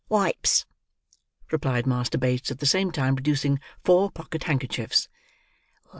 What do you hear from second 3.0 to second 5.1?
producing four pocket handkerchiefs.